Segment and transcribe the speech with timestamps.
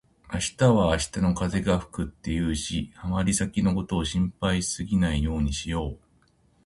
[0.33, 5.99] 「明日は明日の風が吹く」って言うし、あまり先のことを心配しすぎないようにしよう。